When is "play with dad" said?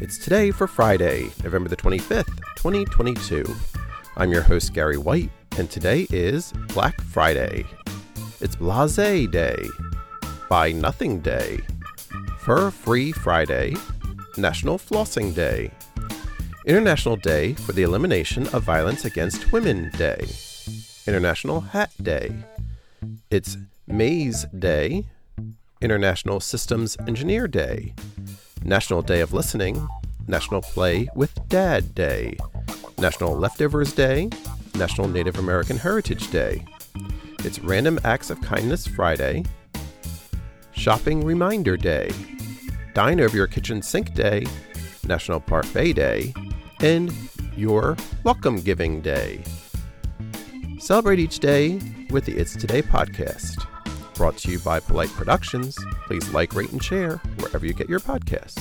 30.60-31.94